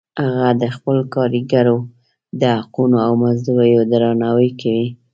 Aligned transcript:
هغه 0.23 0.47
د 0.61 0.63
خپلو 0.75 1.01
کاریګرو 1.15 1.77
د 2.41 2.43
حقونو 2.61 2.97
او 3.05 3.11
مزدوریو 3.23 3.81
درناوی 3.91 4.49
کوي 4.61 4.87